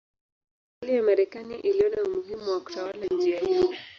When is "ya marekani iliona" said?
0.97-2.03